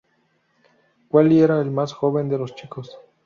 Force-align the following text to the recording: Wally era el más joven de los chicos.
Wally 1.11 1.41
era 1.43 1.59
el 1.61 1.69
más 1.69 1.93
joven 1.93 2.27
de 2.27 2.39
los 2.39 2.55
chicos. 2.55 2.97